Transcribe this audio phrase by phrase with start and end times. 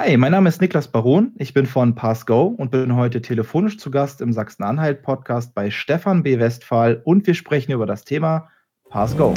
[0.00, 1.32] Hi, mein Name ist Niklas Baron.
[1.38, 6.38] Ich bin von PassGo und bin heute telefonisch zu Gast im Sachsen-Anhalt-Podcast bei Stefan B.
[6.38, 8.48] Westphal und wir sprechen über das Thema
[8.90, 9.34] PassGo.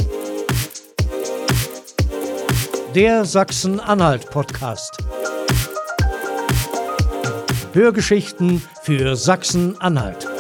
[2.94, 5.04] Der Sachsen-Anhalt-Podcast.
[7.74, 10.31] Hörgeschichten für Sachsen-Anhalt.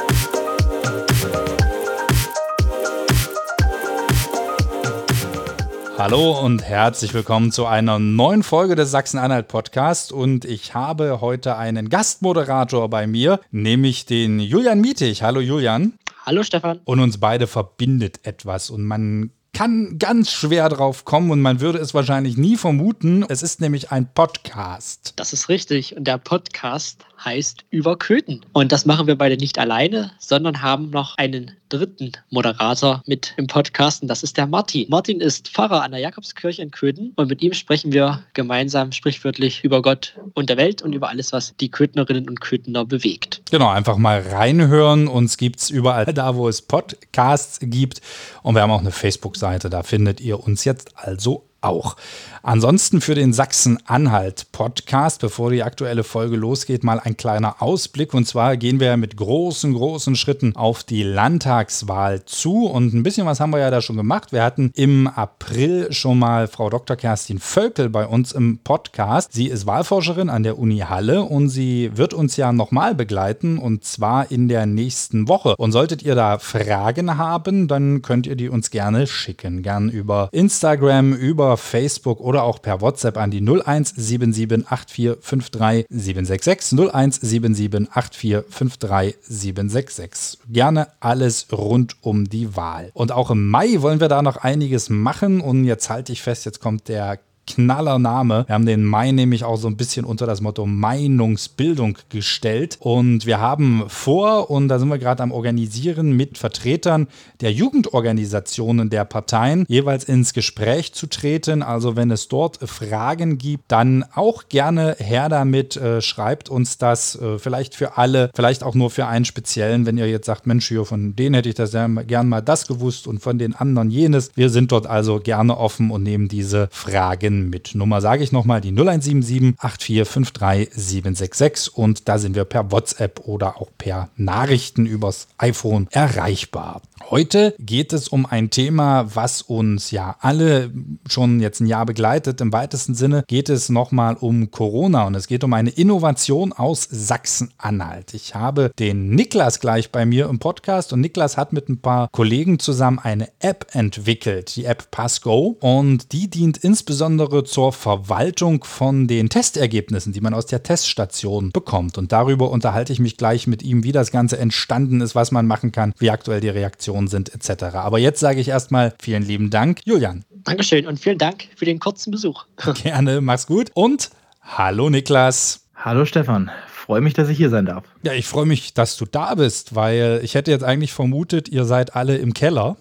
[6.03, 11.57] Hallo und herzlich willkommen zu einer neuen Folge des Sachsen-Anhalt Podcast und ich habe heute
[11.57, 15.21] einen Gastmoderator bei mir, nämlich den Julian Mietig.
[15.21, 15.93] Hallo Julian.
[16.25, 16.79] Hallo Stefan.
[16.85, 21.77] Und uns beide verbindet etwas und man kann ganz schwer drauf kommen und man würde
[21.77, 23.23] es wahrscheinlich nie vermuten.
[23.29, 25.13] Es ist nämlich ein Podcast.
[25.17, 28.43] Das ist richtig und der Podcast heißt Über Köthen.
[28.53, 33.47] Und das machen wir beide nicht alleine, sondern haben noch einen dritten Moderator mit im
[33.47, 34.87] Podcast und das ist der Martin.
[34.89, 39.63] Martin ist Pfarrer an der Jakobskirche in Köthen und mit ihm sprechen wir gemeinsam sprichwörtlich
[39.63, 43.41] über Gott und der Welt und über alles, was die Köthnerinnen und Köthner bewegt.
[43.49, 45.07] Genau, einfach mal reinhören.
[45.07, 48.01] Uns gibt es überall da, wo es Podcasts gibt
[48.43, 51.95] und wir haben auch eine Facebook-Seite, da findet ihr uns jetzt also auch.
[52.43, 58.15] Ansonsten für den Sachsen-Anhalt-Podcast, bevor die aktuelle Folge losgeht, mal ein kleiner Ausblick.
[58.15, 62.65] Und zwar gehen wir mit großen, großen Schritten auf die Landtagswahl zu.
[62.65, 64.31] Und ein bisschen was haben wir ja da schon gemacht.
[64.31, 66.95] Wir hatten im April schon mal Frau Dr.
[66.95, 69.33] Kerstin Völkel bei uns im Podcast.
[69.33, 73.83] Sie ist Wahlforscherin an der Uni Halle und sie wird uns ja nochmal begleiten und
[73.83, 75.55] zwar in der nächsten Woche.
[75.57, 79.61] Und solltet ihr da Fragen haben, dann könnt ihr die uns gerne schicken.
[79.61, 87.91] Gern über Instagram, über Facebook oder auch per WhatsApp an die 0177 8453 766 0177
[87.91, 90.39] 8453 766.
[90.49, 92.91] Gerne alles rund um die Wahl.
[92.93, 96.45] Und auch im Mai wollen wir da noch einiges machen und jetzt halte ich fest,
[96.45, 98.45] jetzt kommt der knaller Name.
[98.47, 102.77] Wir haben den Mai nämlich auch so ein bisschen unter das Motto Meinungsbildung gestellt.
[102.79, 107.07] Und wir haben vor, und da sind wir gerade am Organisieren, mit Vertretern
[107.41, 111.63] der Jugendorganisationen der Parteien jeweils ins Gespräch zu treten.
[111.63, 115.75] Also wenn es dort Fragen gibt, dann auch gerne her damit.
[115.77, 119.97] Äh, schreibt uns das äh, vielleicht für alle, vielleicht auch nur für einen speziellen, wenn
[119.97, 123.19] ihr jetzt sagt, Mensch, hier von denen hätte ich das gern mal das gewusst und
[123.19, 124.31] von den anderen jenes.
[124.35, 127.75] Wir sind dort also gerne offen und nehmen diese Fragen mit.
[127.75, 133.61] Nummer sage ich nochmal, die 0177 8453 766 und da sind wir per WhatsApp oder
[133.61, 136.81] auch per Nachrichten übers iPhone erreichbar.
[137.09, 140.71] Heute geht es um ein Thema, was uns ja alle
[141.09, 142.39] schon jetzt ein Jahr begleitet.
[142.41, 146.87] Im weitesten Sinne geht es nochmal um Corona und es geht um eine Innovation aus
[146.89, 148.13] Sachsen-Anhalt.
[148.13, 152.07] Ich habe den Niklas gleich bei mir im Podcast und Niklas hat mit ein paar
[152.11, 159.07] Kollegen zusammen eine App entwickelt, die App PassGo und die dient insbesondere zur Verwaltung von
[159.07, 161.97] den Testergebnissen, die man aus der Teststation bekommt.
[161.97, 165.47] Und darüber unterhalte ich mich gleich mit ihm, wie das Ganze entstanden ist, was man
[165.47, 167.75] machen kann, wie aktuell die Reaktion Informationen sind etc.
[167.75, 170.23] Aber jetzt sage ich erstmal vielen lieben Dank, Julian.
[170.43, 172.45] Dankeschön und vielen Dank für den kurzen Besuch.
[172.83, 174.09] Gerne, mach's gut und
[174.41, 175.65] hallo Niklas.
[175.75, 177.83] Hallo Stefan, freue mich, dass ich hier sein darf.
[178.03, 181.65] Ja, ich freue mich, dass du da bist, weil ich hätte jetzt eigentlich vermutet, ihr
[181.65, 182.77] seid alle im Keller,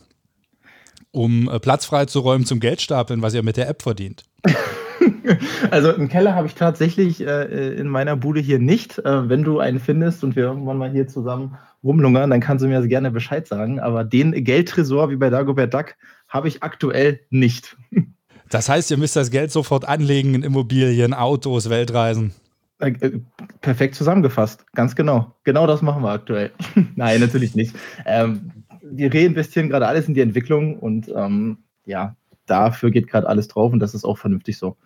[1.13, 4.25] um äh, Platz freizuräumen zum Geldstapeln, was ihr mit der App verdient.
[5.71, 8.99] Also einen Keller habe ich tatsächlich äh, in meiner Bude hier nicht.
[8.99, 12.69] Äh, wenn du einen findest und wir irgendwann mal hier zusammen rumlungern, dann kannst du
[12.69, 13.81] mir gerne Bescheid sagen.
[13.81, 15.95] Aber den Geldtresor wie bei Dagobert Duck
[16.29, 17.77] habe ich aktuell nicht.
[18.53, 22.33] Das heißt, ihr müsst das Geld sofort anlegen in Immobilien, Autos, Weltreisen.
[22.81, 23.21] Äh, äh,
[23.61, 25.37] perfekt zusammengefasst, ganz genau.
[25.45, 26.51] Genau das machen wir aktuell.
[26.97, 27.77] Nein, natürlich nicht.
[28.05, 28.60] Ähm,
[28.91, 33.73] wir reinvestieren gerade alles in die Entwicklung und ähm, ja, dafür geht gerade alles drauf
[33.73, 34.77] und das ist auch vernünftig so.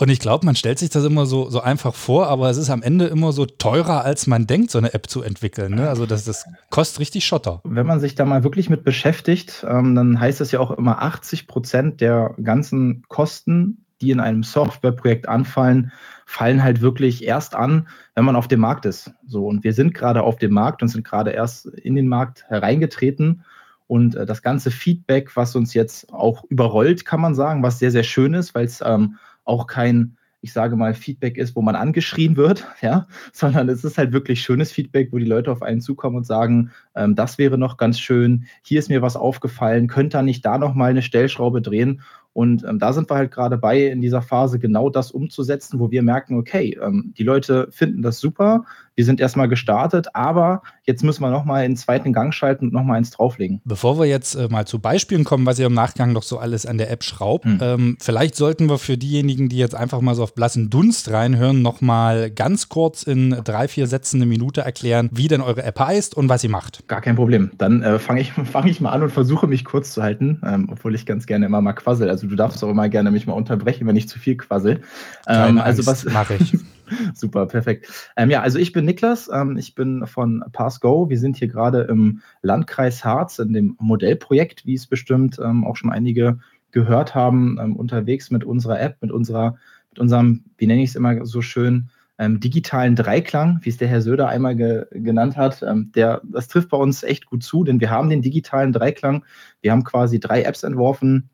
[0.00, 2.70] Und ich glaube, man stellt sich das immer so, so einfach vor, aber es ist
[2.70, 5.74] am Ende immer so teurer, als man denkt, so eine App zu entwickeln.
[5.74, 5.88] Ne?
[5.88, 7.60] Also das, das kostet richtig Schotter.
[7.64, 11.02] Wenn man sich da mal wirklich mit beschäftigt, ähm, dann heißt das ja auch immer
[11.02, 15.92] 80 Prozent der ganzen Kosten, die in einem Softwareprojekt anfallen,
[16.26, 19.12] fallen halt wirklich erst an, wenn man auf dem Markt ist.
[19.26, 22.44] So, und wir sind gerade auf dem Markt und sind gerade erst in den Markt
[22.48, 23.44] hereingetreten.
[23.86, 27.90] Und äh, das ganze Feedback, was uns jetzt auch überrollt, kann man sagen, was sehr,
[27.90, 31.74] sehr schön ist, weil es ähm, auch kein, ich sage mal, Feedback ist, wo man
[31.74, 35.80] angeschrien wird, ja, sondern es ist halt wirklich schönes Feedback, wo die Leute auf einen
[35.80, 40.18] zukommen und sagen, ähm, das wäre noch ganz schön, hier ist mir was aufgefallen, könnte
[40.18, 42.02] da nicht da noch mal eine Stellschraube drehen
[42.38, 45.90] Und ähm, da sind wir halt gerade bei, in dieser Phase genau das umzusetzen, wo
[45.90, 48.64] wir merken, okay, ähm, die Leute finden das super,
[48.98, 52.98] wir sind erstmal gestartet, aber jetzt müssen wir nochmal einen zweiten Gang schalten und nochmal
[52.98, 53.60] eins drauflegen.
[53.64, 56.66] Bevor wir jetzt äh, mal zu Beispielen kommen, was ihr im Nachgang noch so alles
[56.66, 57.58] an der App schraubt, hm.
[57.60, 61.62] ähm, vielleicht sollten wir für diejenigen, die jetzt einfach mal so auf blassen Dunst reinhören,
[61.62, 66.16] nochmal ganz kurz in drei, vier Sätzen eine Minute erklären, wie denn eure App heißt
[66.16, 66.88] und was sie macht.
[66.88, 67.52] Gar kein Problem.
[67.56, 70.68] Dann äh, fange ich, fang ich mal an und versuche mich kurz zu halten, ähm,
[70.72, 72.10] obwohl ich ganz gerne immer mal quassel.
[72.10, 74.82] Also du darfst auch immer gerne mich mal unterbrechen, wenn ich zu viel quassel.
[75.26, 76.56] Ähm, also was mache ich.
[77.14, 77.88] Super, perfekt.
[78.16, 81.10] Ähm, ja, also ich bin Niklas, ähm, ich bin von PassGo.
[81.10, 85.76] Wir sind hier gerade im Landkreis Harz in dem Modellprojekt, wie es bestimmt ähm, auch
[85.76, 86.38] schon einige
[86.70, 89.56] gehört haben, ähm, unterwegs mit unserer App, mit unserer,
[89.90, 93.88] mit unserem, wie nenne ich es immer so schön, ähm, digitalen Dreiklang, wie es der
[93.88, 95.62] Herr Söder einmal ge genannt hat.
[95.62, 99.24] Ähm, der, das trifft bei uns echt gut zu, denn wir haben den digitalen Dreiklang.
[99.60, 101.30] Wir haben quasi drei Apps entworfen,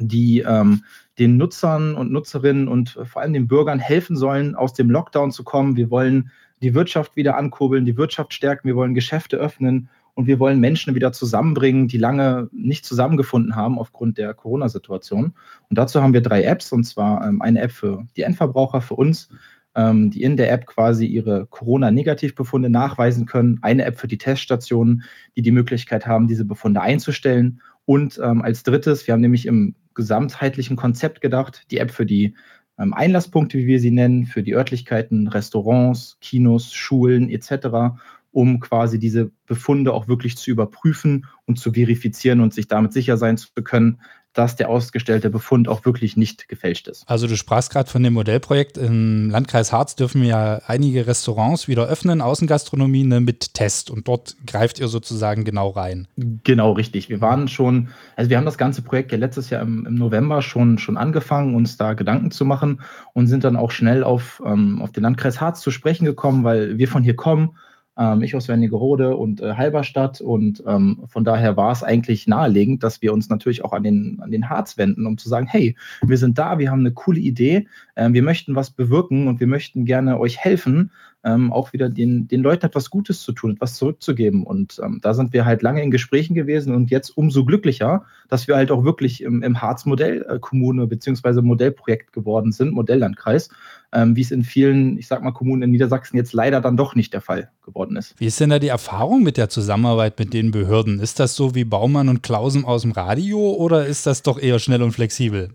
[0.00, 0.84] die ähm,
[1.18, 5.44] den Nutzern und Nutzerinnen und vor allem den Bürgern helfen sollen, aus dem Lockdown zu
[5.44, 5.76] kommen.
[5.76, 6.30] Wir wollen
[6.62, 10.94] die Wirtschaft wieder ankurbeln, die Wirtschaft stärken, wir wollen Geschäfte öffnen und wir wollen Menschen
[10.94, 15.32] wieder zusammenbringen, die lange nicht zusammengefunden haben aufgrund der Corona-Situation.
[15.68, 18.94] Und dazu haben wir drei Apps, und zwar ähm, eine App für die Endverbraucher, für
[18.94, 19.30] uns,
[19.74, 25.02] ähm, die in der App quasi ihre Corona-Negativbefunde nachweisen können, eine App für die Teststationen,
[25.36, 29.74] die die Möglichkeit haben, diese Befunde einzustellen und ähm, als drittes, wir haben nämlich im
[29.94, 32.34] gesamtheitlichen Konzept gedacht, die App für die
[32.78, 37.98] ähm, Einlasspunkte, wie wir sie nennen, für die Örtlichkeiten, Restaurants, Kinos, Schulen etc.,
[38.30, 43.18] um quasi diese Befunde auch wirklich zu überprüfen und zu verifizieren und sich damit sicher
[43.18, 44.00] sein zu können,
[44.32, 47.04] dass der ausgestellte Befund auch wirklich nicht gefälscht ist.
[47.06, 48.78] Also du sprachst gerade von dem Modellprojekt.
[48.78, 53.90] Im Landkreis Harz dürfen ja einige Restaurants wieder öffnen, Außengastronomie ne, mit Test.
[53.90, 56.08] Und dort greift ihr sozusagen genau rein.
[56.16, 57.08] Genau, richtig.
[57.08, 60.40] Wir waren schon, also wir haben das ganze Projekt ja letztes Jahr im, im November
[60.40, 62.80] schon, schon angefangen, uns da Gedanken zu machen
[63.12, 66.78] und sind dann auch schnell auf, ähm, auf den Landkreis Harz zu sprechen gekommen, weil
[66.78, 67.56] wir von hier kommen
[67.96, 70.20] ähm, ich aus Wernigerode und äh, Halberstadt.
[70.20, 74.20] Und ähm, von daher war es eigentlich naheliegend, dass wir uns natürlich auch an den,
[74.20, 77.20] an den Harz wenden, um zu sagen, hey, wir sind da, wir haben eine coole
[77.20, 80.90] Idee, äh, wir möchten was bewirken und wir möchten gerne euch helfen,
[81.24, 84.44] ähm, auch wieder den, den Leuten etwas Gutes zu tun, etwas zurückzugeben.
[84.44, 88.48] Und ähm, da sind wir halt lange in Gesprächen gewesen und jetzt umso glücklicher, dass
[88.48, 91.42] wir halt auch wirklich im, im Harz Modellkommune bzw.
[91.42, 93.50] Modellprojekt geworden sind, Modelllandkreis,
[93.92, 96.94] ähm, wie es in vielen, ich sag mal, Kommunen in Niedersachsen jetzt leider dann doch
[96.94, 98.14] nicht der Fall geworden ist.
[98.18, 100.98] Wie ist denn da die Erfahrung mit der Zusammenarbeit mit den Behörden?
[100.98, 104.58] Ist das so wie Baumann und Klausen aus dem Radio oder ist das doch eher
[104.58, 105.50] schnell und flexibel?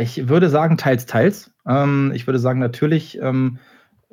[0.00, 1.50] Ich würde sagen, teils, teils.
[1.66, 3.58] Ähm, ich würde sagen, natürlich ähm,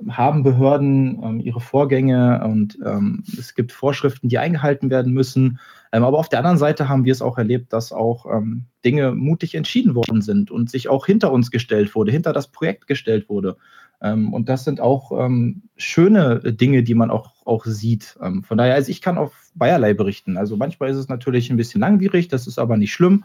[0.09, 5.59] haben Behörden ähm, ihre Vorgänge und ähm, es gibt Vorschriften, die eingehalten werden müssen.
[5.91, 9.13] Ähm, aber auf der anderen Seite haben wir es auch erlebt, dass auch ähm, Dinge
[9.13, 13.29] mutig entschieden worden sind und sich auch hinter uns gestellt wurde, hinter das Projekt gestellt
[13.29, 13.55] wurde.
[14.01, 18.17] Ähm, und das sind auch ähm, schöne Dinge, die man auch, auch sieht.
[18.41, 20.35] von daher, also ich kann auf Bayerlei berichten.
[20.35, 23.23] Also manchmal ist es natürlich ein bisschen langwierig, das ist aber nicht schlimm.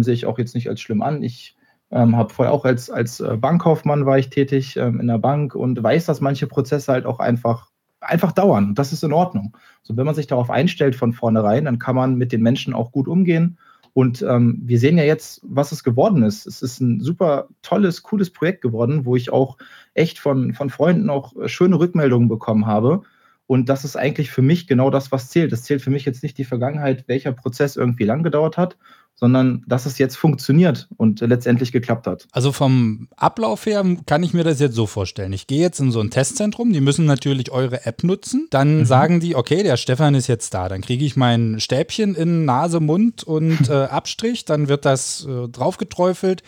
[0.00, 1.22] sehe ich auch jetzt nicht als schlimm an.
[1.22, 1.56] Ich
[1.90, 5.54] ähm, habe vorher auch als, als äh, Bankkaufmann war ich tätig ähm, in der Bank
[5.54, 7.70] und weiß, dass manche Prozesse halt auch einfach,
[8.00, 8.74] einfach dauern.
[8.74, 9.56] Das ist in Ordnung.
[9.82, 12.92] So, wenn man sich darauf einstellt von vornherein, dann kann man mit den Menschen auch
[12.92, 13.58] gut umgehen.
[13.92, 16.46] Und ähm, wir sehen ja jetzt, was es geworden ist.
[16.46, 19.56] Es ist ein super tolles, cooles Projekt geworden, wo ich auch
[19.94, 23.02] echt von, von Freunden auch äh, schöne Rückmeldungen bekommen habe.
[23.48, 25.52] Und das ist eigentlich für mich genau das, was zählt.
[25.52, 28.76] Es zählt für mich jetzt nicht die Vergangenheit, welcher Prozess irgendwie lang gedauert hat,
[29.20, 32.26] sondern dass es jetzt funktioniert und letztendlich geklappt hat.
[32.32, 35.32] Also vom Ablauf her kann ich mir das jetzt so vorstellen.
[35.34, 38.48] Ich gehe jetzt in so ein Testzentrum, die müssen natürlich eure App nutzen.
[38.50, 38.84] Dann mhm.
[38.86, 40.68] sagen die, okay, der Stefan ist jetzt da.
[40.68, 44.46] Dann kriege ich mein Stäbchen in Nase, Mund und äh, Abstrich.
[44.46, 46.42] Dann wird das äh, draufgeträufelt.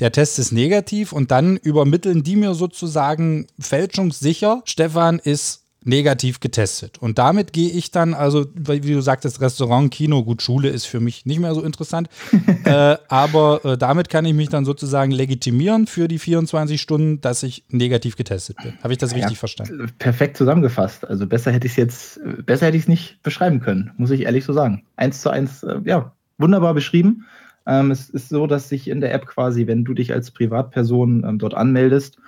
[0.00, 6.98] Der Test ist negativ und dann übermitteln die mir sozusagen fälschungssicher, Stefan ist negativ getestet.
[6.98, 11.00] Und damit gehe ich dann, also wie du sagtest, Restaurant, Kino, gut, Schule ist für
[11.00, 12.08] mich nicht mehr so interessant,
[12.64, 17.42] äh, aber äh, damit kann ich mich dann sozusagen legitimieren für die 24 Stunden, dass
[17.42, 18.74] ich negativ getestet bin.
[18.82, 19.92] Habe ich das ja, richtig verstanden?
[19.98, 21.06] Perfekt zusammengefasst.
[21.06, 24.22] Also besser hätte ich es jetzt, besser hätte ich es nicht beschreiben können, muss ich
[24.22, 24.84] ehrlich so sagen.
[24.96, 27.26] Eins zu eins, äh, ja, wunderbar beschrieben.
[27.66, 31.24] Ähm, es ist so, dass sich in der App quasi, wenn du dich als Privatperson
[31.26, 32.18] ähm, dort anmeldest,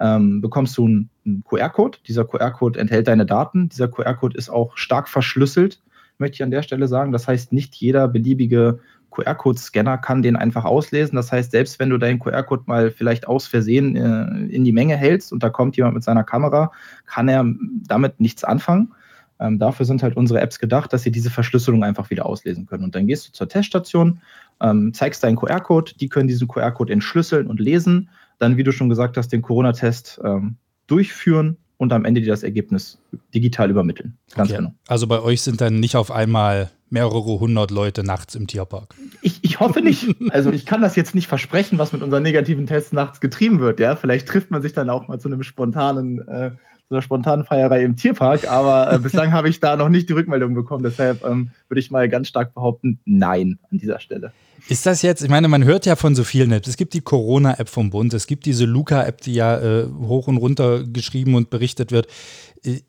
[0.00, 1.98] ähm, bekommst du einen, einen QR-Code.
[2.06, 3.68] Dieser QR-Code enthält deine Daten.
[3.68, 5.80] Dieser QR-Code ist auch stark verschlüsselt,
[6.18, 7.12] möchte ich an der Stelle sagen.
[7.12, 11.16] Das heißt, nicht jeder beliebige QR-Code-Scanner kann den einfach auslesen.
[11.16, 14.96] Das heißt, selbst wenn du deinen QR-Code mal vielleicht aus Versehen äh, in die Menge
[14.96, 16.72] hältst und da kommt jemand mit seiner Kamera,
[17.06, 17.44] kann er
[17.86, 18.92] damit nichts anfangen.
[19.40, 22.84] Ähm, dafür sind halt unsere Apps gedacht, dass sie diese Verschlüsselung einfach wieder auslesen können.
[22.84, 24.20] Und dann gehst du zur Teststation
[24.60, 28.10] ähm, zeigst deinen QR-Code, die können diesen QR-Code entschlüsseln und lesen,
[28.44, 32.42] dann, wie du schon gesagt hast, den Corona-Test ähm, durchführen und am Ende dir das
[32.42, 32.98] Ergebnis
[33.34, 34.16] digital übermitteln.
[34.34, 34.58] Ganz okay.
[34.58, 34.74] genau.
[34.86, 38.94] Also bei euch sind dann nicht auf einmal mehrere hundert Leute nachts im Tierpark.
[39.22, 40.14] Ich, ich hoffe nicht.
[40.30, 43.80] Also ich kann das jetzt nicht versprechen, was mit unseren negativen Tests nachts getrieben wird.
[43.80, 46.52] Ja, vielleicht trifft man sich dann auch mal zu einem spontanen äh,
[46.88, 50.12] so einer spontanen Feierei im Tierpark, aber äh, bislang habe ich da noch nicht die
[50.12, 50.82] Rückmeldung bekommen.
[50.82, 54.32] Deshalb ähm, würde ich mal ganz stark behaupten, nein an dieser Stelle.
[54.68, 56.68] Ist das jetzt, ich meine, man hört ja von so vielen Apps.
[56.68, 60.36] Es gibt die Corona-App vom Bund, es gibt diese Luca-App, die ja äh, hoch und
[60.36, 62.06] runter geschrieben und berichtet wird.
[62.64, 62.80] Äh,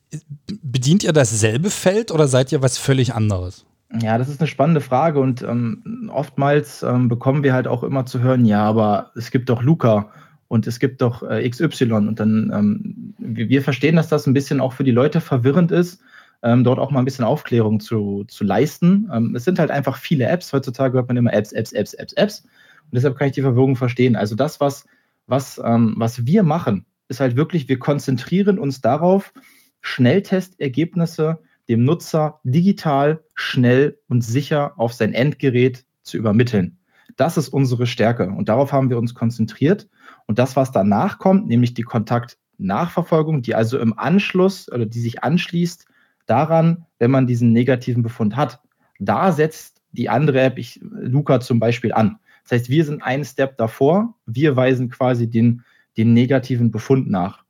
[0.62, 3.66] bedient ihr dasselbe Feld oder seid ihr was völlig anderes?
[4.02, 8.06] Ja, das ist eine spannende Frage und ähm, oftmals ähm, bekommen wir halt auch immer
[8.06, 10.10] zu hören, ja, aber es gibt doch Luca
[10.48, 14.62] und es gibt doch äh, XY und dann, ähm, wir, verstehen, dass das ein bisschen
[14.62, 16.02] auch für die Leute verwirrend ist,
[16.44, 19.10] ähm, dort auch mal ein bisschen Aufklärung zu, zu leisten.
[19.12, 20.54] Ähm, es sind halt einfach viele Apps.
[20.54, 22.42] Heutzutage hört man immer Apps, Apps, Apps, Apps, Apps.
[22.42, 24.16] Und deshalb kann ich die Verwirrung verstehen.
[24.16, 24.86] Also das, was,
[25.26, 29.34] was, ähm, was wir machen, ist halt wirklich, wir konzentrieren uns darauf,
[29.82, 36.78] Schnelltestergebnisse dem Nutzer digital, schnell und sicher auf sein Endgerät zu übermitteln.
[37.16, 39.88] Das ist unsere Stärke und darauf haben wir uns konzentriert.
[40.26, 45.24] Und das, was danach kommt, nämlich die Kontaktnachverfolgung, die also im Anschluss oder die sich
[45.24, 45.86] anschließt
[46.26, 48.60] daran, wenn man diesen negativen Befund hat,
[49.00, 52.20] da setzt die andere App, ich, Luca zum Beispiel, an.
[52.44, 55.64] Das heißt, wir sind einen Step davor, wir weisen quasi den,
[55.98, 57.44] den negativen Befund nach.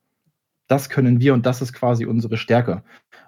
[0.68, 2.84] Das können wir und das ist quasi unsere Stärke.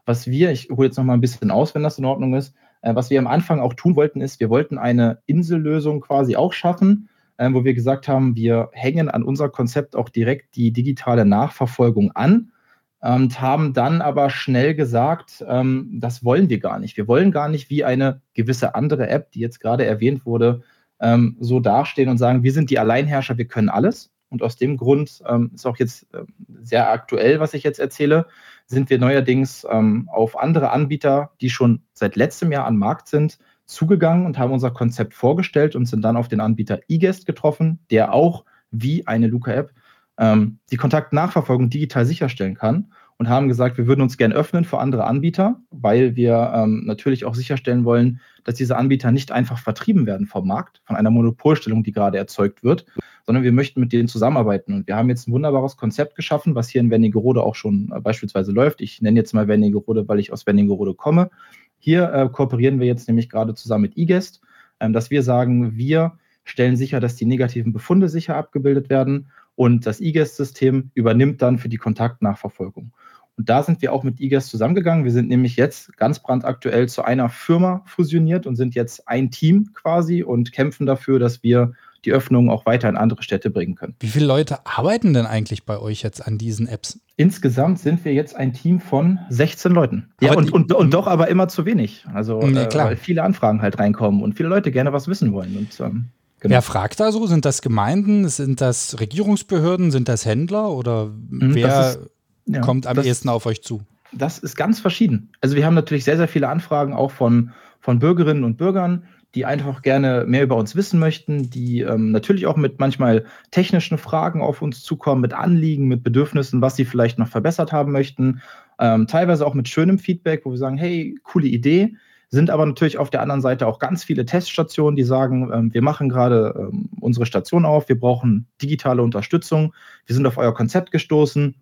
[0.06, 2.56] Was wir, ich hole jetzt noch mal ein bisschen aus, wenn das in Ordnung ist,
[2.82, 7.10] was wir am Anfang auch tun wollten, ist, wir wollten eine Insellösung quasi auch schaffen,
[7.38, 12.12] äh, wo wir gesagt haben, wir hängen an unser Konzept auch direkt die digitale Nachverfolgung
[12.14, 12.52] an
[13.00, 16.98] und haben dann aber schnell gesagt, ähm, das wollen wir gar nicht.
[16.98, 20.64] Wir wollen gar nicht wie eine gewisse andere App, die jetzt gerade erwähnt wurde,
[21.00, 24.12] ähm, so dastehen und sagen, wir sind die Alleinherrscher, wir können alles.
[24.30, 26.24] Und aus dem Grund ähm, ist auch jetzt äh,
[26.64, 28.26] sehr aktuell, was ich jetzt erzähle,
[28.68, 33.40] sind wir neuerdings ähm, auf andere Anbieter, die schon seit letztem Jahr am Markt sind,
[33.66, 38.14] zugegangen und haben unser Konzept vorgestellt und sind dann auf den Anbieter eGuest getroffen, der
[38.14, 39.74] auch wie eine Luca-App
[40.18, 44.78] ähm, die Kontaktnachverfolgung digital sicherstellen kann und haben gesagt, wir würden uns gern öffnen für
[44.80, 50.06] andere Anbieter, weil wir ähm, natürlich auch sicherstellen wollen, dass diese Anbieter nicht einfach vertrieben
[50.06, 52.86] werden vom Markt, von einer Monopolstellung, die gerade erzeugt wird,
[53.26, 54.74] sondern wir möchten mit denen zusammenarbeiten.
[54.74, 58.00] Und wir haben jetzt ein wunderbares Konzept geschaffen, was hier in Wernigerode auch schon äh,
[58.00, 58.82] beispielsweise läuft.
[58.82, 61.32] Ich nenne jetzt mal Wernigerode, weil ich aus Wernigerode komme.
[61.80, 64.42] Hier äh, kooperieren wir jetzt nämlich gerade zusammen mit eGuest,
[64.80, 69.86] äh, dass wir sagen, wir stellen sicher, dass die negativen Befunde sicher abgebildet werden und
[69.88, 72.92] das eGuest-System übernimmt dann für die Kontaktnachverfolgung.
[73.38, 75.06] Und da sind wir auch mit eGuest zusammengegangen.
[75.06, 79.74] Wir sind nämlich jetzt ganz brandaktuell zu einer Firma fusioniert und sind jetzt ein Team
[79.74, 83.96] quasi und kämpfen dafür, dass wir die Öffnung auch weiter in andere Städte bringen können.
[84.00, 87.00] Wie viele Leute arbeiten denn eigentlich bei euch jetzt an diesen Apps?
[87.16, 90.10] Insgesamt sind wir jetzt ein Team von 16 Leuten.
[90.22, 92.06] Ja, und, und, und doch aber immer zu wenig.
[92.14, 95.58] Also, nee, äh, weil viele Anfragen halt reinkommen und viele Leute gerne was wissen wollen.
[95.58, 96.54] Und ähm, Genau.
[96.54, 97.26] Wer fragt da so?
[97.26, 98.30] Sind das Gemeinden?
[98.30, 99.90] Sind das Regierungsbehörden?
[99.90, 100.70] Sind das Händler?
[100.70, 102.00] Oder mhm, wer ist,
[102.48, 103.82] ja, kommt am das, ehesten auf euch zu?
[104.12, 105.32] Das ist ganz verschieden.
[105.42, 109.04] Also wir haben natürlich sehr, sehr viele Anfragen auch von, von Bürgerinnen und Bürgern,
[109.36, 113.98] die einfach gerne mehr über uns wissen möchten, die ähm, natürlich auch mit manchmal technischen
[113.98, 118.42] Fragen auf uns zukommen, mit Anliegen, mit Bedürfnissen, was sie vielleicht noch verbessert haben möchten.
[118.80, 121.98] Ähm, teilweise auch mit schönem Feedback, wo wir sagen, hey, coole Idee
[122.30, 125.82] sind aber natürlich auf der anderen Seite auch ganz viele Teststationen, die sagen, ähm, wir
[125.82, 129.74] machen gerade ähm, unsere Station auf, wir brauchen digitale Unterstützung,
[130.06, 131.56] wir sind auf euer Konzept gestoßen,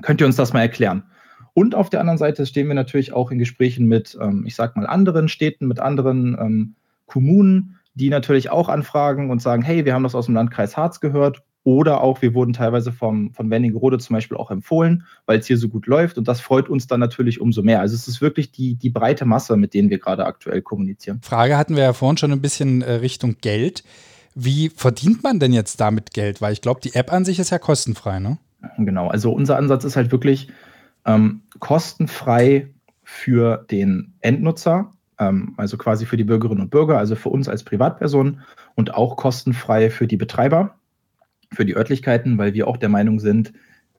[0.00, 1.04] könnt ihr uns das mal erklären?
[1.54, 4.76] Und auf der anderen Seite stehen wir natürlich auch in Gesprächen mit, ähm, ich sag
[4.76, 6.74] mal, anderen Städten, mit anderen ähm,
[7.06, 11.00] Kommunen, die natürlich auch anfragen und sagen, hey, wir haben das aus dem Landkreis Harz
[11.00, 15.46] gehört oder auch, wir wurden teilweise vom, von Wernigerode zum Beispiel auch empfohlen, weil es
[15.46, 16.18] hier so gut läuft.
[16.18, 17.80] Und das freut uns dann natürlich umso mehr.
[17.80, 21.20] Also es ist wirklich die, die breite Masse, mit denen wir gerade aktuell kommunizieren.
[21.22, 23.84] Frage hatten wir ja vorhin schon ein bisschen äh, Richtung Geld.
[24.34, 26.40] Wie verdient man denn jetzt damit Geld?
[26.40, 28.38] Weil ich glaube, die App an sich ist ja kostenfrei, ne?
[28.78, 30.48] Genau, also unser Ansatz ist halt wirklich
[31.04, 32.70] ähm, kostenfrei
[33.02, 37.64] für den Endnutzer, ähm, also quasi für die Bürgerinnen und Bürger, also für uns als
[37.64, 38.40] Privatpersonen
[38.74, 40.76] und auch kostenfrei für die Betreiber
[41.52, 43.52] für die Örtlichkeiten, weil wir auch der Meinung sind,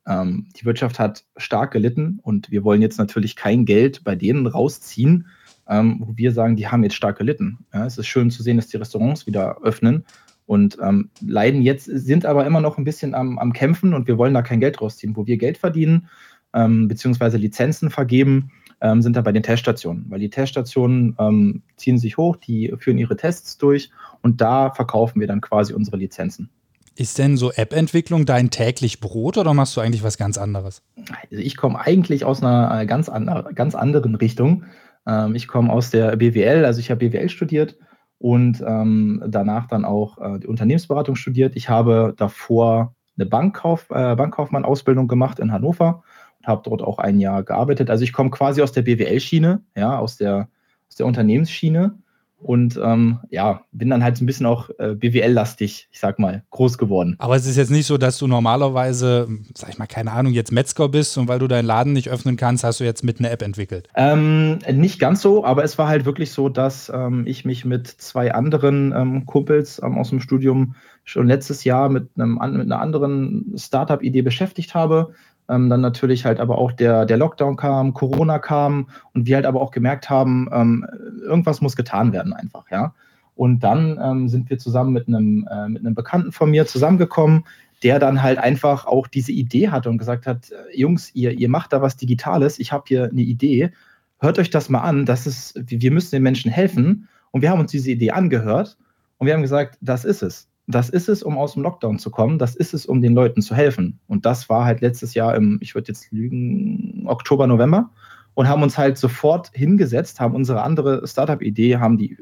[0.06, 4.48] ähm, die Wirtschaft hat stark gelitten und wir wollen jetzt natürlich kein Geld bei denen
[4.48, 5.28] rausziehen,
[5.68, 7.60] ähm, wo wir sagen, die haben jetzt stark gelitten.
[7.74, 10.06] Ja, es ist schön zu sehen, dass die Restaurants wieder öffnen
[10.46, 14.18] und ähm, leiden jetzt, sind aber immer noch ein bisschen am, am, Kämpfen und wir
[14.18, 15.16] wollen da kein Geld rausziehen.
[15.16, 16.10] Wo wir Geld verdienen,
[16.54, 21.98] ähm, beziehungsweise Lizenzen vergeben, ähm, sind da bei den Teststationen, weil die Teststationen ähm, ziehen
[21.98, 23.90] sich hoch, die führen ihre Tests durch
[24.22, 26.50] und da verkaufen wir dann quasi unsere Lizenzen.
[26.96, 30.84] Ist denn so App-Entwicklung dein täglich Brot oder machst du eigentlich was ganz anderes?
[31.32, 34.66] Also ich komme eigentlich aus einer äh, ganz, andre, ganz anderen Richtung.
[35.08, 37.78] Ähm, ich komme aus der BWL, also ich habe BWL studiert
[38.24, 41.58] und ähm, danach dann auch äh, die Unternehmensberatung studiert.
[41.58, 46.04] Ich habe davor eine Bankkauf, äh, Bankkaufmann-Ausbildung gemacht in Hannover
[46.40, 47.90] und habe dort auch ein Jahr gearbeitet.
[47.90, 50.48] Also ich komme quasi aus der BWL-Schiene, ja, aus der,
[50.88, 51.98] aus der Unternehmensschiene
[52.44, 56.44] und ähm, ja, bin dann halt so ein bisschen auch äh, BWL-lastig, ich sag mal,
[56.52, 57.16] groß geworden.
[57.20, 60.52] Aber es ist jetzt nicht so, dass du normalerweise, sag ich mal, keine Ahnung, jetzt
[60.52, 63.32] Metzger bist und weil du deinen Laden nicht öffnen kannst, hast du jetzt mit einer
[63.32, 63.88] App entwickelt.
[63.96, 67.88] Ähm, nicht ganz so, aber es war halt wirklich so, dass ähm, ich mich mit
[67.88, 72.80] zwei anderen ähm, Kumpels ähm, aus dem Studium schon letztes Jahr mit, einem, mit einer
[72.80, 75.14] anderen Startup-Idee beschäftigt habe
[75.50, 79.46] ähm, dann natürlich halt aber auch der, der Lockdown kam, Corona kam und wir halt
[79.46, 80.86] aber auch gemerkt haben, ähm,
[81.22, 82.94] irgendwas muss getan werden einfach, ja.
[83.36, 87.46] Und dann ähm, sind wir zusammen mit einem, äh, mit einem Bekannten von mir zusammengekommen,
[87.82, 91.50] der dann halt einfach auch diese Idee hatte und gesagt hat, äh, Jungs, ihr, ihr
[91.50, 93.72] macht da was Digitales, ich habe hier eine Idee,
[94.20, 97.10] hört euch das mal an, das ist, wir müssen den Menschen helfen.
[97.32, 98.78] Und wir haben uns diese Idee angehört
[99.18, 102.10] und wir haben gesagt, das ist es das ist es, um aus dem Lockdown zu
[102.10, 102.40] kommen.
[102.40, 104.00] Das ist es, um den Leuten zu helfen.
[104.08, 107.90] Und das war halt letztes Jahr im, ich würde jetzt lügen, Oktober, November
[108.34, 112.18] und haben uns halt sofort hingesetzt, haben unsere andere Startup-Idee, haben die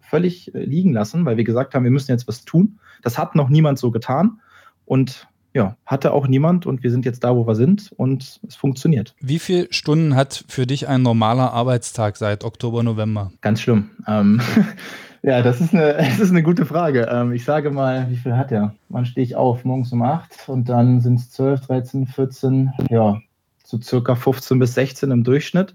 [0.00, 2.78] völlig äh, liegen lassen, weil wir gesagt haben, wir müssen jetzt was tun.
[3.02, 4.40] Das hat noch niemand so getan
[4.84, 8.56] und ja, hatte auch niemand und wir sind jetzt da, wo wir sind und es
[8.56, 9.14] funktioniert.
[9.20, 13.32] Wie viele Stunden hat für dich ein normaler Arbeitstag seit Oktober, November?
[13.40, 13.90] Ganz schlimm.
[14.06, 14.40] Ähm,
[15.24, 17.08] Ja, das ist eine, das ist eine gute Frage.
[17.10, 18.74] Ähm, ich sage mal, wie viel hat er?
[18.90, 19.64] Wann stehe ich auf?
[19.64, 23.18] Morgens um 8 und dann sind es 12, 13, 14, ja,
[23.64, 25.74] so circa 15 bis 16 im Durchschnitt.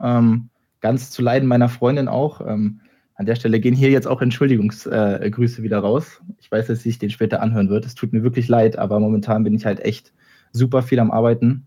[0.00, 0.48] Ähm,
[0.80, 2.40] ganz zu Leiden meiner Freundin auch.
[2.40, 2.82] Ähm,
[3.14, 6.20] an der Stelle gehen hier jetzt auch Entschuldigungsgrüße äh, wieder raus.
[6.40, 7.86] Ich weiß, dass sich den später anhören wird.
[7.86, 10.12] Es tut mir wirklich leid, aber momentan bin ich halt echt
[10.52, 11.66] super viel am Arbeiten.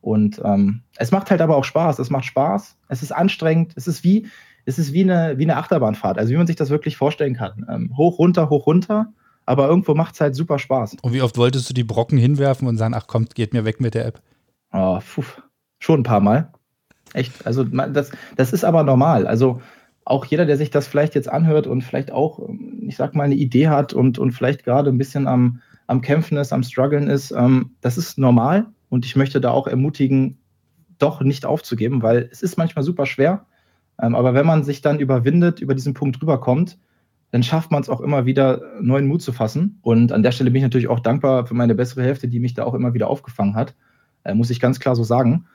[0.00, 1.98] Und ähm, es macht halt aber auch Spaß.
[1.98, 2.76] Es macht Spaß.
[2.88, 3.72] Es ist anstrengend.
[3.76, 4.28] Es ist wie,
[4.68, 7.66] es ist wie eine, wie eine Achterbahnfahrt, also wie man sich das wirklich vorstellen kann.
[7.70, 9.12] Ähm, hoch, runter, hoch, runter,
[9.46, 10.96] aber irgendwo macht es halt super Spaß.
[11.00, 13.80] Und wie oft wolltest du die Brocken hinwerfen und sagen, ach kommt, geht mir weg
[13.80, 14.20] mit der App?
[14.70, 15.24] Oh, puh,
[15.78, 16.52] schon ein paar Mal.
[17.14, 19.26] Echt, also das, das ist aber normal.
[19.26, 19.62] Also
[20.08, 22.40] auch jeder, der sich das vielleicht jetzt anhört und vielleicht auch,
[22.80, 26.38] ich sag mal, eine Idee hat und, und vielleicht gerade ein bisschen am, am Kämpfen
[26.38, 30.38] ist, am Struggeln ist, ähm, das ist normal und ich möchte da auch ermutigen,
[30.98, 33.46] doch nicht aufzugeben, weil es ist manchmal super schwer.
[34.00, 36.78] Ähm, aber wenn man sich dann überwindet, über diesen Punkt rüberkommt,
[37.30, 39.78] dann schafft man es auch immer wieder, neuen Mut zu fassen.
[39.82, 42.54] Und an der Stelle bin ich natürlich auch dankbar für meine bessere Hälfte, die mich
[42.54, 43.74] da auch immer wieder aufgefangen hat.
[44.24, 45.46] Äh, muss ich ganz klar so sagen.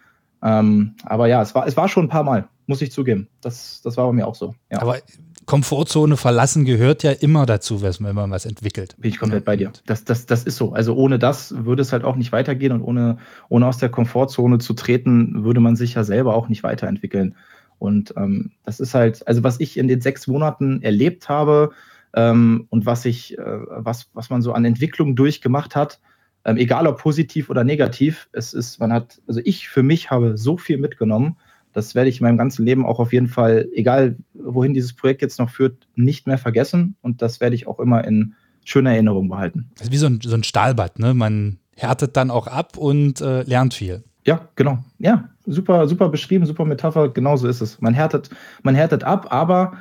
[0.43, 3.28] Ähm, aber ja, es war, es war schon ein paar Mal, muss ich zugeben.
[3.41, 4.56] Das, das war bei mir auch so.
[4.71, 4.82] Ja.
[4.82, 4.97] Aber
[5.45, 8.95] Komfortzone verlassen gehört ja immer dazu, wenn man was entwickelt.
[8.97, 9.71] Bin ich komplett bei dir.
[9.86, 10.73] Das, das, das ist so.
[10.73, 13.17] Also ohne das würde es halt auch nicht weitergehen und ohne,
[13.49, 17.36] ohne aus der Komfortzone zu treten, würde man sich ja selber auch nicht weiterentwickeln.
[17.80, 21.71] Und ähm, das ist halt, also was ich in den sechs Monaten erlebt habe
[22.15, 25.99] ähm, und was ich, äh, was, was man so an Entwicklung durchgemacht hat,
[26.45, 30.38] ähm, egal ob positiv oder negativ, es ist, man hat, also ich für mich habe
[30.38, 31.38] so viel mitgenommen,
[31.73, 35.21] das werde ich in meinem ganzen Leben auch auf jeden Fall, egal wohin dieses Projekt
[35.21, 36.95] jetzt noch führt, nicht mehr vergessen.
[37.01, 39.69] Und das werde ich auch immer in schöner Erinnerung behalten.
[39.75, 41.13] Das ist wie so ein, so ein Stahlbad, ne?
[41.13, 44.03] Man härtet dann auch ab und äh, lernt viel.
[44.25, 44.79] Ja, genau.
[44.99, 47.09] Ja, super, super beschrieben, super Metapher.
[47.09, 47.81] Genauso ist es.
[47.81, 48.29] Man härtet,
[48.62, 49.73] man härtet ab, aber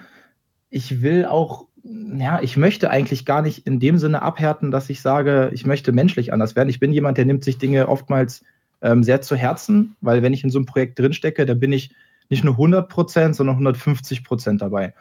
[0.68, 5.00] ich will auch, ja, ich möchte eigentlich gar nicht in dem Sinne abhärten, dass ich
[5.00, 6.70] sage, ich möchte menschlich anders werden.
[6.70, 8.42] Ich bin jemand, der nimmt sich Dinge oftmals
[8.83, 11.95] ähm, sehr zu Herzen, weil wenn ich in so einem Projekt drinstecke, dann bin ich
[12.29, 14.95] nicht nur 100 Prozent, sondern 150 Prozent dabei.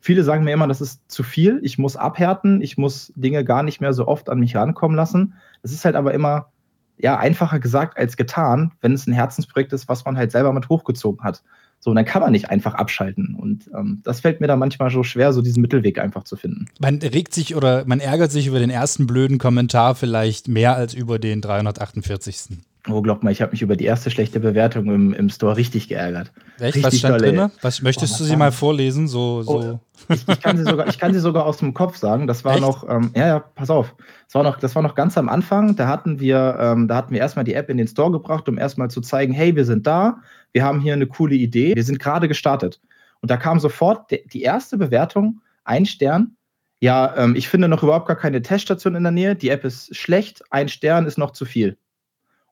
[0.00, 1.60] Viele sagen mir immer, das ist zu viel.
[1.62, 2.62] Ich muss abhärten.
[2.62, 5.34] Ich muss Dinge gar nicht mehr so oft an mich rankommen lassen.
[5.62, 6.50] Das ist halt aber immer
[6.98, 10.68] ja, einfacher gesagt als getan, wenn es ein Herzensprojekt ist, was man halt selber mit
[10.68, 11.42] hochgezogen hat.
[11.80, 13.36] So, und dann kann man nicht einfach abschalten.
[13.36, 16.66] Und ähm, das fällt mir da manchmal so schwer, so diesen Mittelweg einfach zu finden.
[16.80, 20.94] Man regt sich oder man ärgert sich über den ersten blöden Kommentar vielleicht mehr als
[20.94, 22.58] über den 348.
[22.90, 25.88] Oh, glaub mal, ich habe mich über die erste schlechte Bewertung im, im Store richtig
[25.88, 26.32] geärgert.
[26.58, 26.76] Echt?
[26.76, 27.50] Richtig Was stand drin?
[27.60, 29.08] Was möchtest oh, du sie mal vorlesen?
[29.08, 29.52] So, so.
[29.52, 32.26] Oh, ich, ich, kann sie sogar, ich kann sie sogar aus dem Kopf sagen.
[32.26, 32.62] Das war Echt?
[32.62, 33.94] noch, ähm, ja, ja, pass auf.
[34.26, 35.76] Das war noch, das war noch ganz am Anfang.
[35.76, 38.56] Da hatten wir, ähm, da hatten wir erstmal die App in den Store gebracht, um
[38.56, 40.20] erstmal zu zeigen, hey, wir sind da,
[40.52, 42.80] wir haben hier eine coole Idee, wir sind gerade gestartet.
[43.20, 46.36] Und da kam sofort die erste Bewertung, ein Stern.
[46.80, 49.34] Ja, ähm, ich finde noch überhaupt gar keine Teststation in der Nähe.
[49.34, 51.76] Die App ist schlecht, ein Stern ist noch zu viel.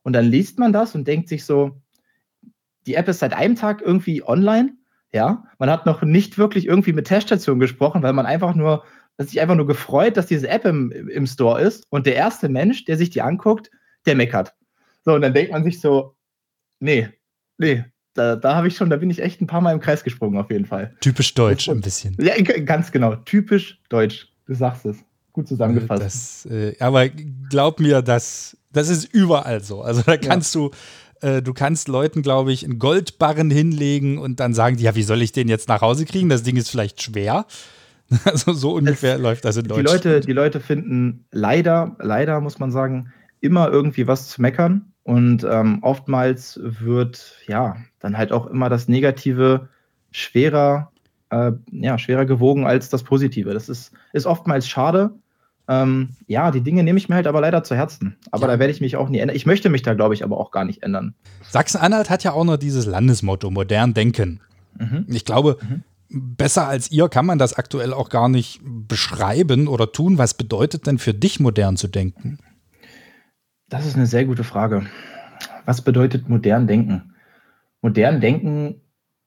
[0.07, 1.81] Und dann liest man das und denkt sich so,
[2.85, 4.73] die App ist seit einem Tag irgendwie online.
[5.11, 8.85] Ja, man hat noch nicht wirklich irgendwie mit Teststation gesprochen, weil man einfach nur,
[9.17, 11.83] dass sich einfach nur gefreut, dass diese App im, im Store ist.
[11.89, 13.69] Und der erste Mensch, der sich die anguckt,
[14.05, 14.55] der meckert.
[15.03, 16.15] So, und dann denkt man sich so,
[16.79, 17.09] nee,
[17.57, 20.05] nee, da, da habe ich schon, da bin ich echt ein paar Mal im Kreis
[20.05, 20.95] gesprungen, auf jeden Fall.
[21.01, 22.15] Typisch deutsch ein bisschen.
[22.21, 23.17] Ja, ganz genau.
[23.17, 24.29] Typisch deutsch.
[24.45, 25.03] Du sagst es.
[25.37, 26.01] Gut zusammengefasst.
[26.01, 29.83] Das, äh, aber glaub mir, das, das ist überall so.
[29.83, 30.61] Also da kannst ja.
[30.61, 30.71] du,
[31.21, 35.03] äh, du kannst Leuten, glaube ich, einen Goldbarren hinlegen und dann sagen die, ja, wie
[35.03, 36.27] soll ich den jetzt nach Hause kriegen?
[36.27, 37.45] Das Ding ist vielleicht schwer.
[38.25, 40.03] Also so ungefähr es, läuft das in Deutschland.
[40.03, 44.93] Die Leute, die Leute finden leider, leider muss man sagen, immer irgendwie was zu meckern.
[45.03, 49.67] Und ähm, oftmals wird ja dann halt auch immer das Negative
[50.09, 50.91] schwerer,
[51.29, 53.53] äh, ja, schwerer gewogen als das Positive.
[53.53, 55.11] Das ist, ist oftmals schade.
[55.69, 58.15] Ähm, ja, die Dinge nehme ich mir halt aber leider zu Herzen.
[58.31, 58.53] Aber ja.
[58.53, 59.35] da werde ich mich auch nie ändern.
[59.35, 61.13] Ich möchte mich da, glaube ich, aber auch gar nicht ändern.
[61.49, 64.39] Sachsen-Anhalt hat ja auch noch dieses Landesmotto, modern denken.
[64.77, 65.05] Mhm.
[65.09, 65.83] Ich glaube, mhm.
[66.09, 70.17] besser als ihr kann man das aktuell auch gar nicht beschreiben oder tun.
[70.17, 72.39] Was bedeutet denn für dich, modern zu denken?
[73.67, 74.85] Das ist eine sehr gute Frage.
[75.65, 77.13] Was bedeutet modern denken?
[77.81, 78.81] Modern denken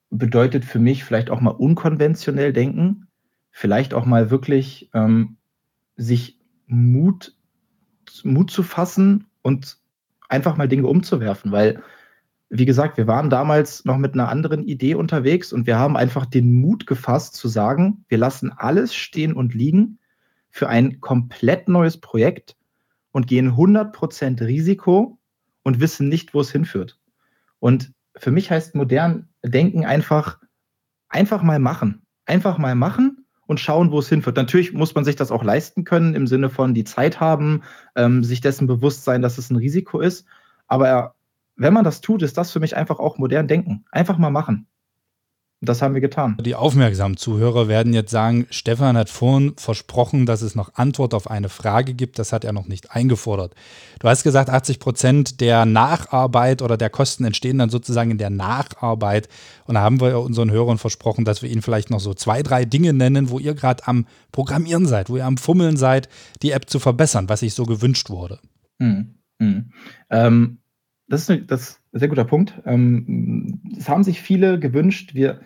[0.08, 3.08] bedeutet für mich vielleicht auch mal unkonventionell denken,
[3.50, 5.36] vielleicht auch mal wirklich ähm,
[5.96, 7.34] sich Mut,
[8.24, 9.78] Mut zu fassen und
[10.28, 11.82] einfach mal Dinge umzuwerfen, weil,
[12.48, 16.26] wie gesagt, wir waren damals noch mit einer anderen Idee unterwegs und wir haben einfach
[16.26, 19.98] den Mut gefasst zu sagen, wir lassen alles stehen und liegen
[20.50, 22.56] für ein komplett neues Projekt
[23.12, 25.18] und gehen 100% Risiko
[25.62, 26.98] und wissen nicht, wo es hinführt.
[27.58, 30.38] Und für mich heißt modern denken einfach,
[31.08, 32.02] einfach mal machen.
[32.24, 33.19] Einfach mal machen
[33.50, 34.36] und schauen, wo es hinführt.
[34.36, 37.64] Natürlich muss man sich das auch leisten können, im Sinne von die Zeit haben,
[37.96, 40.24] ähm, sich dessen bewusst sein, dass es ein Risiko ist.
[40.68, 41.16] Aber
[41.56, 43.84] wenn man das tut, ist das für mich einfach auch modern denken.
[43.90, 44.68] Einfach mal machen.
[45.62, 46.38] Das haben wir getan.
[46.40, 51.30] Die aufmerksamen Zuhörer werden jetzt sagen, Stefan hat vorhin versprochen, dass es noch Antwort auf
[51.30, 52.18] eine Frage gibt.
[52.18, 53.54] Das hat er noch nicht eingefordert.
[53.98, 58.30] Du hast gesagt, 80 Prozent der Nacharbeit oder der Kosten entstehen dann sozusagen in der
[58.30, 59.28] Nacharbeit.
[59.66, 62.64] Und da haben wir unseren Hörern versprochen, dass wir ihnen vielleicht noch so zwei, drei
[62.64, 66.08] Dinge nennen, wo ihr gerade am Programmieren seid, wo ihr am Fummeln seid,
[66.40, 68.38] die App zu verbessern, was sich so gewünscht wurde.
[68.78, 69.16] Hm.
[69.38, 69.72] Hm.
[70.08, 70.58] Ähm,
[71.06, 72.60] das ist, eine, das sehr guter Punkt.
[72.64, 75.14] Ähm, es haben sich viele gewünscht.
[75.14, 75.40] Wir,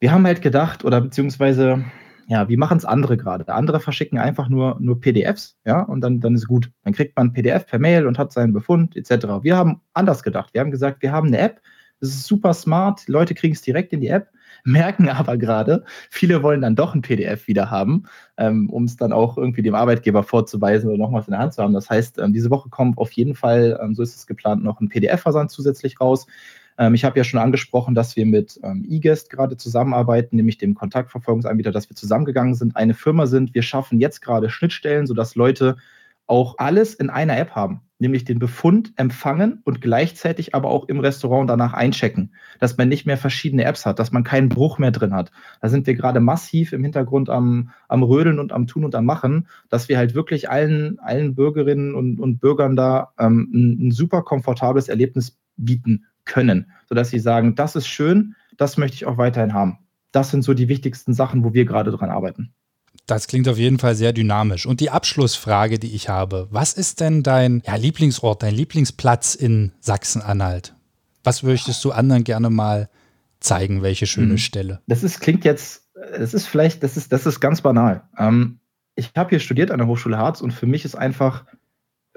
[0.00, 1.84] wir haben halt gedacht, oder beziehungsweise,
[2.28, 3.52] ja, wie machen es andere gerade?
[3.52, 6.70] Andere verschicken einfach nur, nur PDFs, ja, und dann, dann ist gut.
[6.84, 9.42] Dann kriegt man PDF per Mail und hat seinen Befund, etc.
[9.42, 10.54] Wir haben anders gedacht.
[10.54, 11.60] Wir haben gesagt, wir haben eine App,
[12.00, 14.28] das ist super smart, Leute kriegen es direkt in die App
[14.64, 18.04] merken aber gerade, viele wollen dann doch ein PDF wieder haben,
[18.36, 21.62] ähm, um es dann auch irgendwie dem Arbeitgeber vorzuweisen oder nochmals in der Hand zu
[21.62, 21.74] haben.
[21.74, 24.80] Das heißt, ähm, diese Woche kommt auf jeden Fall, ähm, so ist es geplant, noch
[24.80, 26.26] ein PDF-Versand zusätzlich raus.
[26.78, 30.74] Ähm, ich habe ja schon angesprochen, dass wir mit ähm, eGuest gerade zusammenarbeiten, nämlich dem
[30.74, 33.54] Kontaktverfolgungsanbieter, dass wir zusammengegangen sind, eine Firma sind.
[33.54, 35.76] Wir schaffen jetzt gerade Schnittstellen, sodass Leute
[36.28, 41.00] auch alles in einer App haben nämlich den Befund empfangen und gleichzeitig aber auch im
[41.00, 44.90] Restaurant danach einchecken, dass man nicht mehr verschiedene Apps hat, dass man keinen Bruch mehr
[44.90, 45.32] drin hat.
[45.60, 49.04] Da sind wir gerade massiv im Hintergrund am, am Rödeln und am Tun und am
[49.04, 53.90] Machen, dass wir halt wirklich allen, allen Bürgerinnen und, und Bürgern da ähm, ein, ein
[53.90, 59.18] super komfortables Erlebnis bieten können, sodass sie sagen, das ist schön, das möchte ich auch
[59.18, 59.78] weiterhin haben.
[60.12, 62.52] Das sind so die wichtigsten Sachen, wo wir gerade dran arbeiten.
[63.08, 64.66] Das klingt auf jeden Fall sehr dynamisch.
[64.66, 69.72] Und die Abschlussfrage, die ich habe, was ist denn dein ja, Lieblingsort, dein Lieblingsplatz in
[69.80, 70.74] Sachsen-Anhalt?
[71.24, 72.90] Was möchtest du anderen gerne mal
[73.40, 74.38] zeigen, welche schöne hm.
[74.38, 74.82] Stelle?
[74.88, 78.02] Das ist, klingt jetzt, das ist vielleicht, das ist, das ist ganz banal.
[78.18, 78.60] Ähm,
[78.94, 81.46] ich habe hier studiert an der Hochschule Harz und für mich ist einfach,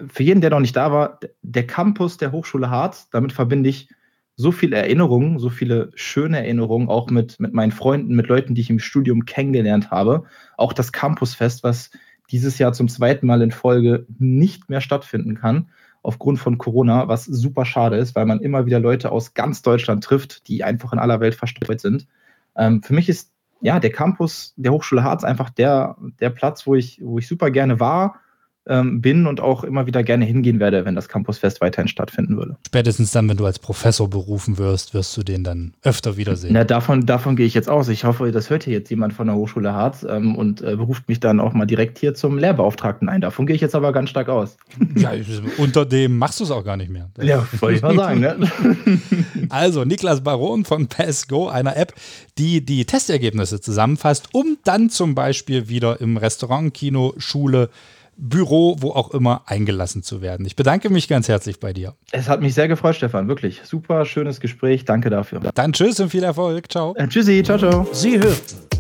[0.08, 3.88] für jeden, der noch nicht da war, der Campus der Hochschule Harz, damit verbinde ich
[4.36, 8.62] so viele Erinnerungen, so viele schöne Erinnerungen, auch mit, mit meinen Freunden, mit Leuten, die
[8.62, 10.24] ich im Studium kennengelernt habe.
[10.58, 11.92] Auch das Campusfest, was
[12.32, 15.70] dieses Jahr zum zweiten Mal in Folge nicht mehr stattfinden kann,
[16.02, 20.04] aufgrund von Corona, was super schade ist, weil man immer wieder Leute aus ganz Deutschland
[20.04, 22.08] trifft, die einfach in aller Welt verstreut sind.
[22.56, 26.76] Ähm, für mich ist ja der Campus der Hochschule Harz einfach der, der Platz, wo
[26.76, 28.21] ich, wo ich super gerne war,
[28.68, 32.58] ähm, bin und auch immer wieder gerne hingehen werde, wenn das Campusfest weiterhin stattfinden würde.
[32.68, 36.54] Spätestens dann, wenn du als Professor berufen wirst, wirst du den dann öfter wiedersehen.
[36.54, 37.90] Na, davon, davon gehe ich jetzt aus.
[37.90, 41.10] Ich hoffe, das hört hier jetzt jemand von der Hochschule Harz ähm, und äh, beruft
[41.10, 43.22] mich dann auch mal direkt hier zum Lehrbeauftragten ein.
[43.22, 44.58] Davon gehe ich jetzt aber ganz stark aus.
[44.96, 45.12] Ja,
[45.58, 47.10] unter dem machst du es auch gar nicht mehr.
[47.20, 48.20] Ja, wollte ich mal sagen.
[48.20, 48.38] Ne?
[49.50, 51.94] also, Niklas Baron von PassGo, einer App,
[52.38, 57.70] die die Testergebnisse zusammenfasst, um dann zum Beispiel wieder im Restaurant, Kino, Schule,
[58.18, 60.46] Büro, wo auch immer, eingelassen zu werden.
[60.46, 61.96] Ich bedanke mich ganz herzlich bei dir.
[62.12, 63.28] Es hat mich sehr gefreut, Stefan.
[63.28, 63.62] Wirklich.
[63.64, 64.86] Super schönes Gespräch.
[64.86, 65.40] Danke dafür.
[65.54, 66.72] Dann tschüss und viel Erfolg.
[66.72, 66.94] Ciao.
[66.96, 67.42] Äh, tschüssi.
[67.44, 67.88] Ciao, ciao.
[67.92, 68.72] Sie hörten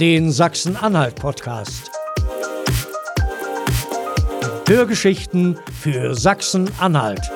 [0.00, 1.90] den Sachsen-Anhalt-Podcast.
[4.68, 7.35] Hörgeschichten für Sachsen-Anhalt.